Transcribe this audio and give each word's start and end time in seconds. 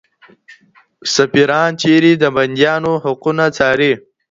سفیران 1.15 1.71
چیري 1.81 2.13
د 2.17 2.23
بندیانو 2.35 2.91
حقونه 3.03 3.45
څاري؟ 3.57 3.93